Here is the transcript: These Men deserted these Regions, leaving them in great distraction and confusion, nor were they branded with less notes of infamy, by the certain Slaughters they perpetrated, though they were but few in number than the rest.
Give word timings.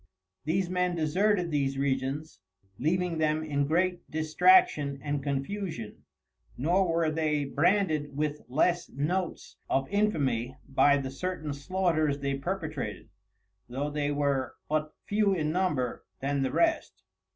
These 0.45 0.67
Men 0.67 0.95
deserted 0.95 1.51
these 1.51 1.77
Regions, 1.77 2.39
leaving 2.79 3.19
them 3.19 3.43
in 3.43 3.67
great 3.67 4.09
distraction 4.09 4.99
and 5.03 5.21
confusion, 5.21 6.05
nor 6.57 6.91
were 6.91 7.11
they 7.11 7.45
branded 7.45 8.17
with 8.17 8.41
less 8.49 8.89
notes 8.89 9.57
of 9.69 9.87
infamy, 9.91 10.57
by 10.67 10.97
the 10.97 11.11
certain 11.11 11.53
Slaughters 11.53 12.17
they 12.17 12.33
perpetrated, 12.35 13.09
though 13.69 13.91
they 13.91 14.09
were 14.09 14.55
but 14.67 14.91
few 15.05 15.35
in 15.35 15.51
number 15.51 16.03
than 16.19 16.41
the 16.41 16.51
rest. 16.51 17.03